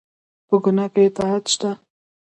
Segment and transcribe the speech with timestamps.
[0.47, 1.71] په ګناه کې اطاعت شته؟